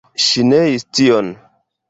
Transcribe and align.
Ŝi 0.27 0.45
neis 0.51 0.87
tion. 1.01 1.31